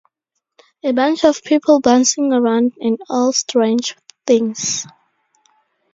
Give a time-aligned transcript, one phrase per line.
[0.83, 4.87] A bunch of people bouncing around and all strange things.